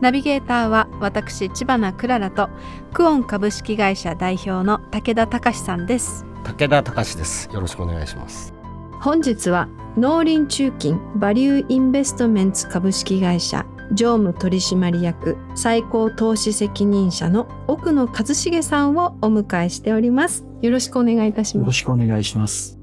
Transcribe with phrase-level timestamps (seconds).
[0.00, 2.48] ナビゲーターは私千葉なクララと
[2.92, 6.24] クオン株式会社代表の武田隆さんです。
[6.44, 7.48] 武田隆です。
[7.52, 8.54] よろしくお願いします。
[9.00, 20.44] 本日は農林中金バリューインベストメンツ株式会社常務取締役最高投資責任者の奥野一茂さんをお迎えしております。
[20.62, 22.78] よろしくお願いいたしよろますしくお願いします。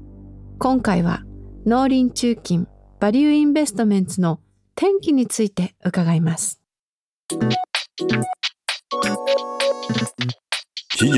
[0.58, 1.22] 今回は
[1.66, 4.40] 農林中金バリューインベストメンツの
[4.74, 6.62] 転機について伺います
[7.28, 7.42] 企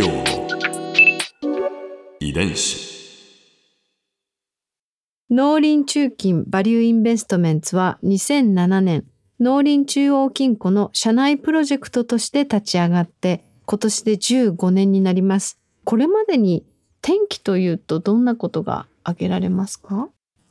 [0.00, 0.24] 業の
[2.18, 2.88] 遺伝子。
[5.30, 9.04] 農林中金バリューインベストメンツは2007年
[9.38, 15.58] 農林中央金庫の社内プロジェクトとして立ち上がって今年で15年になります。
[15.84, 16.64] これまでに
[17.02, 20.08] 転機というとどんなことが挙げられますか？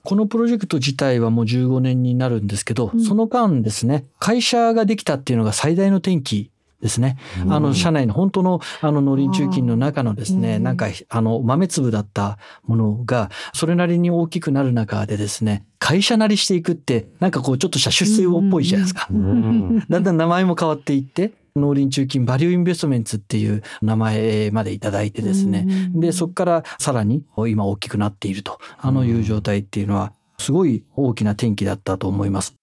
[0.08, 3.04] このプロジェクト自体はもう15年になるんですけど、うん。
[3.04, 6.50] その間ですね、会社ができたっていうのが最大の転機
[6.82, 7.18] ですね。
[7.50, 10.64] あの、社内の本当の、あの、農林中金の中のですね、うん。
[10.64, 19.10] なんか、あの、豆粒だったものが、それなりに大きくなる中でですね、会社なりしていくって、なんかこう、ちょっとした出世魚っぽいじゃないですか。
[19.12, 19.80] ん。
[19.90, 32.56] だんだん名前も変わっていって、農林中金バリューインベストメンツっていう名前までいただいてですね、で、そこからさらに今大きくなっていると、あのいう状態っていうのは、すごい大きな転機だったと思います。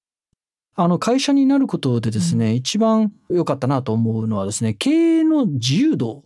[0.76, 6.24] あの会社になることでですね、一番良かったなと思うのはですね、経営の自由度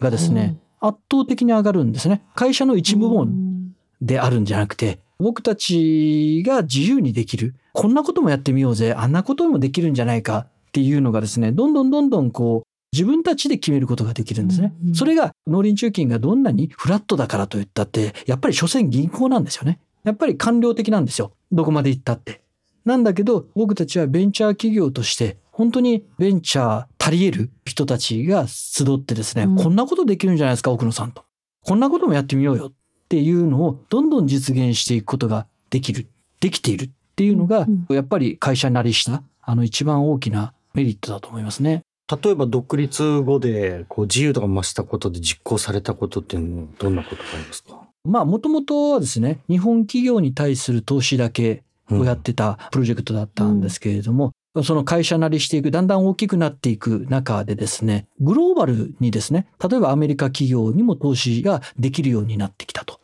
[0.00, 2.22] がですね、圧倒的に上がるんですね。
[2.34, 7.54] 会社の一部門であるんじゃなくて、僕たちが自由にできる。
[7.72, 8.92] こんなこともやってみようぜ。
[8.92, 14.74] あんなこともできるんじゃないかっていうのがですね、どんどんどんどんこう、自分たちで決めることができるんですね。
[14.82, 19.78] うんうんそれが農林中金がどんなにフラットだからと言ったって、やっぱり所詮銀行なんですよね。
[20.02, 21.32] やっぱり官僚的なんですよ。
[21.52, 22.42] どこまで行ったって。
[22.84, 31.24] なんだけど、僕たちはベンチャー企業として、本当にベンチャー足り得る人たちが集ってですね、うんこんなことできるんじゃないですか、奥野さんと。
[31.62, 32.72] こんなこともやってみようよっ
[33.08, 36.08] ていうのをどんどん実現していくことができる、
[36.40, 41.82] できているっていうのがうん、やっぱり会社なりした、あの一番大きなメリットだと思いますね。
[42.22, 47.80] 例えば独立後でこう自由度が増したことで実行されたことっていうのはどんなことがありますか？
[48.04, 54.32] まあ、もともとはですね、日本企業に対する投資だけをやってたプロジェクトだったんですけれども、
[54.62, 63.00] その会社なりしていく、だんだん大きくなっていく中でですね、グローバルにですね、例えばアメリカ企業にも投資ができるようになってきたと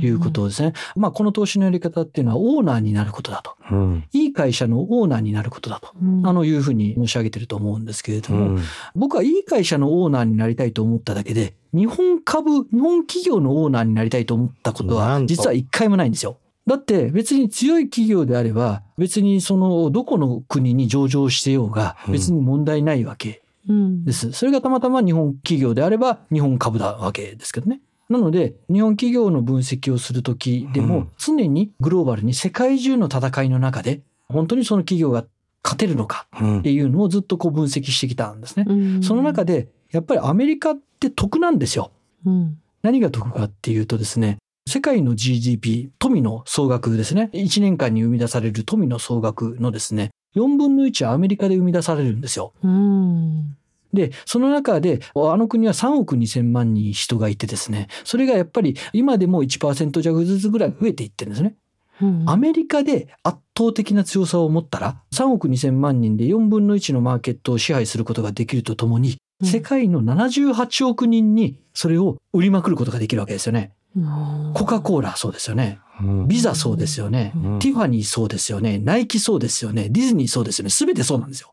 [0.00, 0.72] いうことですね。
[0.96, 3.56] まあ、この投資のやり方っていうのはオーナーになることだと。
[3.70, 4.04] うん。
[4.12, 5.92] いい会社のオーナーになることだと。
[6.00, 8.62] うんあのいうふうに申し上げてると思うんですけれども、うん
[8.94, 16.36] 僕はいい会社のオーナーになりたいと思っただけで、日本株、日本企業のオーナーになりたいと思ったことは実は一回もないんですよ。
[16.66, 24.32] だって別に強い企業であれば、別にそのどこの国に上場してようがうん別に問題ないわけうんです。
[24.32, 27.80] それがたまたま日本企業であれば日本株だわけですけどね。
[28.10, 35.24] なので、日本企業の分析をするときでもうん、常にグローバルに世界中の戦いの中で、本当にその企業が
[35.62, 38.64] 勝てるのかうんっていうのをずっとこう分析してきたんですね。
[38.68, 41.92] うんその中で、やっぱりアメリカって得なんですよ。
[42.26, 47.30] うん何が得かっていうとですね、世界の GDP、富の総額ですね。
[47.32, 52.52] 1年間に生み出される富の総額のですね、4分の1はアメリカで生み出されるんですよ。
[52.62, 53.56] うん
[53.92, 61.54] で、その中で、あの国は3億2千万人人がいてですね、それがやっぱり今でも1%弱ずつぐらい増えていってるんですね。
[62.02, 73.72] うんアメリカで圧倒的な強さを持ったら、3億2千万人で4分の1のマーケットを支配することができるとともに、うん世界の78億人にそれを売りまくることができるわけですよね。
[73.96, 75.80] うんコカ・コーラそうですよね。
[76.00, 77.32] うんビザそうですよね。
[77.36, 78.78] うんティファニーそうですよね。
[78.78, 79.88] ナイキそうですよね。
[79.88, 80.70] ディズニーそうですよね。
[80.70, 81.50] すべてそうなんですよ。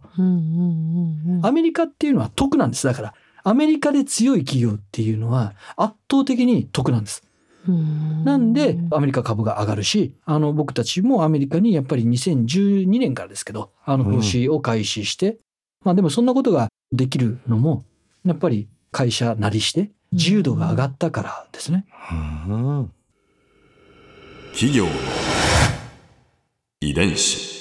[1.44, 2.86] アメリカっていうのは得なんです。
[2.88, 3.14] だから、
[3.44, 7.24] アメリカで強い企業っていうのは圧倒的に得なんです。
[7.68, 15.38] うんなんで、アメリカ株が上がるし、あの、僕たちもアメリカにやっぱり2012年からですけど、あの、投資を開始して、
[15.84, 17.84] まあでもそんなことができるのも、
[18.26, 21.86] やっぱり会社なりして、自由度が上がったからですね。
[22.12, 22.92] うん。
[24.52, 24.92] 企業の
[26.82, 27.56] 遺伝子。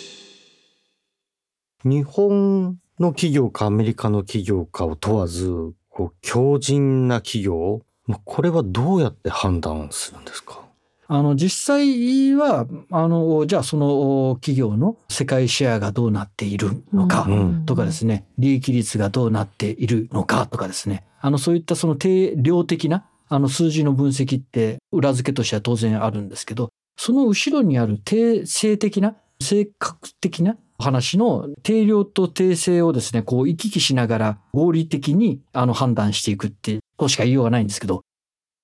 [1.85, 10.63] 日本の企業かアメリカの企業かを問わず、こう強靭な企業、まあこれはどうやって判断するんですか？
[11.09, 18.25] あの実際はあのじゃあその企業の世界シェアがどうなっているのかうんとかですね。
[18.39, 38.03] 利益率がどうなっているのかとかですねあのそういったその定量的なあの数字の分析って裏付けとしては当然あるんですけどその後ろにある定性的な性格的な話の定量と定性をですねこう行き来しながら合理的にあの判断していくってとしか言いようがないんですけど。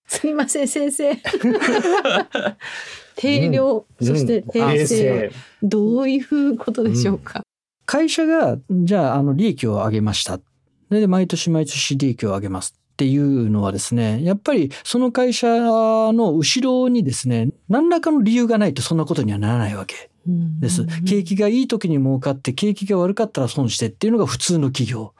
[0.06, 1.16] すいません先生。
[3.16, 4.50] 定量、そしてうん。
[4.50, 5.32] 定性、正
[5.62, 7.42] どういうことでしょうか、
[7.86, 10.40] 会社が、じゃあ、あの、利益を上げました。
[11.00, 12.74] で、毎年毎年利益を上げます。
[12.92, 20.86] っていうのはですね、やっぱりその会社の後ろにですね、何らかの理由がないとそんなことにはならないわけうんです。
[21.04, 25.14] 景気がいい時に儲かって、景気が悪かったら損してっていうのが普通の企業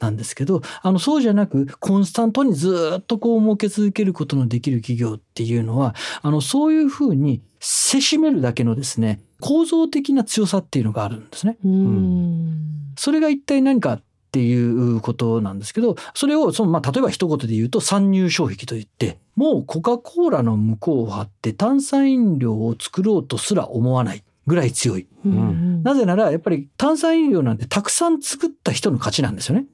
[0.00, 11.58] なんですけど、あの、そうじゃなく、コンスタントにずっとこう儲け続けることのできる企業っていうのは、あの、そういうふうにせしめるだけのですね、構造的な強さっていうのがあるんですね。
[11.64, 25.06] うんそれが一体何かっていうことなんですけど、それをその、まあ、例えば一言で言うと参入障壁といって、もうコカ・コーラの向こうを張って炭酸飲料を作ろうとすら思わないぐらい強い。
[25.24, 29.64] うんなぜなら、やっぱり炭酸飲料なんてたくさん作った人の勝ちなんですよね。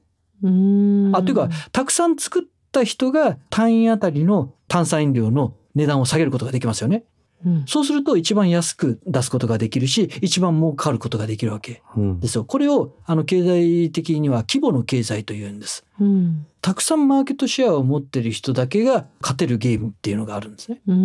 [0.41, 7.03] うんあ、というか、たくさん作った人が単位あたりの炭酸飲料の値段を下げることができますよね。
[7.45, 12.43] うんそうすると一番安く出すことができるし、一番儲かることができるわけうんですよ。
[12.43, 15.85] これを、あの、経済的には規模の経済というんです。
[15.99, 20.81] うんたくさんマーケットシェアを持ってる人だけが勝てるゲームっていうのがあるんですね。
[20.87, 21.01] うんう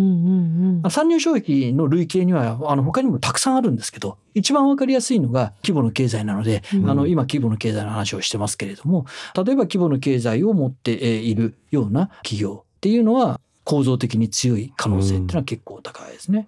[0.79, 9.05] んあ参入障壁の類型には、あの、他にもたくさんあるんですけど、一番わかりやすいのが規模の経済なので、うんあの、今規模の経済の話をしてますけれども、
[9.35, 16.47] 例えば規模の経済を持ってえーいるような企業っていうのは、構造的に強い可能性っていうのは結構高いですね。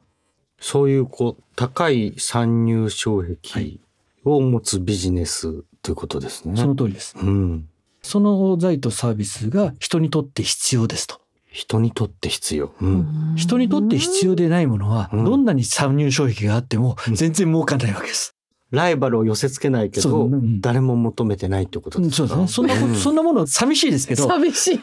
[0.59, 3.79] そういうこう高い参入障壁
[4.23, 6.59] を持つビジネスということですね。
[6.59, 7.15] その通りです。
[7.17, 7.67] うん。
[8.01, 11.21] その財とサービスが人にとって必要ですと。
[11.51, 12.73] 人にとって必要。
[12.81, 12.85] う。
[12.85, 18.32] うんん人にとって必要でないものは、うんどんなに参入障壁があっても全然儲かんないわけです。
[18.73, 20.29] ライバルを寄せ付けないけど、
[20.59, 22.27] 誰も求めてないってことうんですか？
[22.27, 22.47] そうですね。
[22.47, 24.79] そんなこと、そんなもの寂しいですけど、寂しい。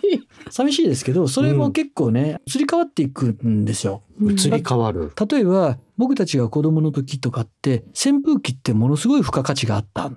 [0.49, 4.05] 寂しいですけど、それも結構ね、移り変わっていくんですよ。
[4.21, 5.11] 移り変わる。
[5.31, 10.13] 例えば、僕たちが子供の時とかって、扇風機ってものすごい付加価値があった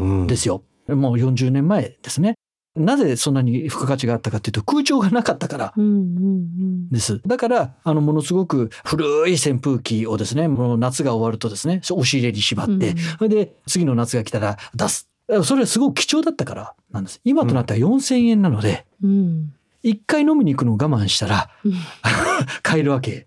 [0.00, 0.62] んですよ。
[0.86, 2.36] もう40年前ですね。
[2.76, 7.20] なぜそんなに付加価値があったかっていうと、空調がなかったからです。
[7.24, 15.08] だから、あの、ものすごく古い扇風機をですね、もう夏が終わるとですね、押し入れに縛って、うんそれで次の夏が来たら出す。
[15.44, 17.20] それはすごく貴重だったからなんです。
[17.24, 21.74] 今となったら4000円なので、うん一回飲みに行くのを我慢したらうん
[22.62, 23.26] 買えるわけ。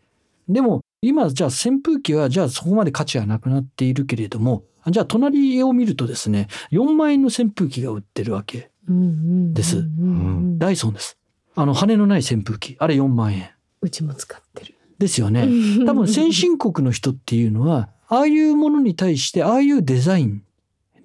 [0.49, 8.71] でも今じゃあ扇風機はじゃあそこまで価値はなくなっているけれども、じゃあ隣を見るとですね、4万円の扇風機が売ってるわけ。
[8.87, 9.83] です
[10.57, 11.17] ダイソンです。
[11.55, 12.77] あの羽のない扇風機。
[12.79, 13.49] あれ4万円。
[13.81, 14.75] うちも使ってる。
[14.99, 15.47] ですよね。
[15.85, 20.43] 多分先進国の人っていうのは、ああいうものに対して、ああいうデザイン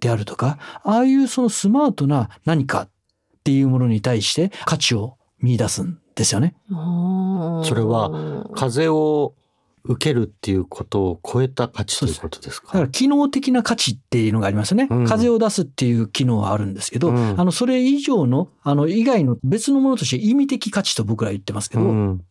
[0.01, 2.89] であるとか、ああいうそのスマートな何かっ
[3.45, 6.55] ていうものに対して価値を見出すんですよね。
[6.69, 9.35] そそれは風を
[9.85, 12.69] 受けるっていうことを超えた価値ということですか？
[12.69, 14.87] だから機能的な価値っていうのがありますよね。
[14.91, 22.25] うん風を出すっていう機能はあるんですけど、うんあの、それ以上の、あの、以外の別のものとして意味的価値と僕ら言ってますけど、うん。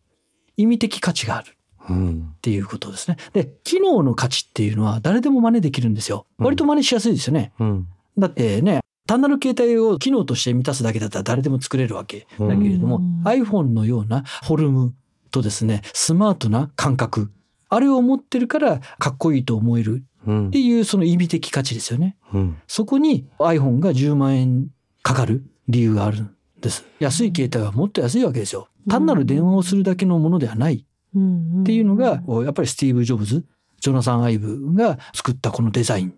[0.56, 1.56] 意味的価値がある。
[1.88, 2.32] うん。
[2.36, 3.16] っていうことですね。
[3.32, 6.26] で、機能の価値っていうのは誰でも真似できるんですよ。
[6.38, 7.52] うん割と真似しやすいですよね。
[7.58, 7.88] うん。
[8.16, 14.94] だってね、単なる携帯を機能として満たすだけだったら誰でも作れるわけだけれども、うん iPhone のようなフォルム
[15.30, 17.32] とですね、スマートな感覚、
[17.72, 22.16] あれを持ってるからかっこいいと思えるうんっていうその意味的価値ですよね。
[22.34, 22.58] うん。
[22.68, 24.68] そこに iPhone が10万円
[25.02, 26.84] かかる理由があるんです。
[27.00, 28.68] 安い携帯はもっと安いわけですよ。
[28.90, 33.44] 単なる電話をするだけのものではないっていうのが、やっぱりスティーブ・ジョブズ、
[33.80, 36.14] ジョナサン・アイブが作ったこのデザイン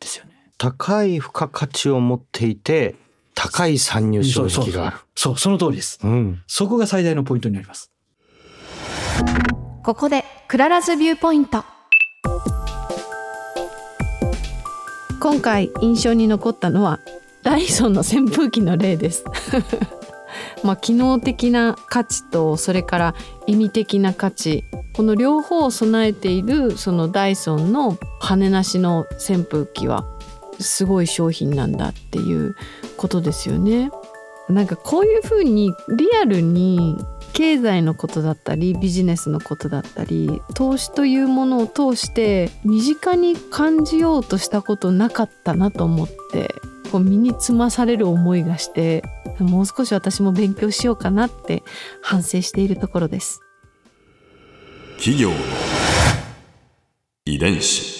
[0.00, 0.32] ですよね。
[0.58, 2.94] 高い付加価値を持っていて、
[3.34, 4.96] 高い参入障壁がある。
[5.16, 5.98] そう、その通りです。
[6.04, 6.42] うん。
[6.46, 7.90] そこが最大のポイントになります。
[9.82, 11.64] ここで Clara's Viewpoint。
[15.20, 16.98] 今回印象に残ったのは
[17.44, 19.24] ダイソンの扇風機の例です。
[20.64, 23.14] まあ機能的な価値とそれから
[23.46, 24.64] 意味的な価値。
[24.92, 30.04] この両方を備えているそのダイソンの羽なしの扇風機は
[30.58, 32.56] すごい商品なんだっていう
[32.96, 33.92] ことですよね。
[34.48, 36.98] なんかこういうふうにリアルに
[37.32, 46.54] 経済のことだったりビジネスのことだったり投資というものを通して身近に感じようとしたことなかったなと思って
[46.90, 49.04] こう身につまされる思いがして
[49.38, 51.62] もう少し私も勉強しようかなって
[52.02, 53.40] 反省しているところです。
[54.98, 55.30] 企業
[57.24, 57.99] 遺伝子。